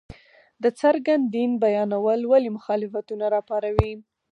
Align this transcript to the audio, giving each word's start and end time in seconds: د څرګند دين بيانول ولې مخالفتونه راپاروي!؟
د 0.63 0.65
څرګند 0.81 1.23
دين 1.35 1.51
بيانول 1.63 2.21
ولې 2.31 2.49
مخالفتونه 2.57 3.25
راپاروي!؟ 3.35 3.93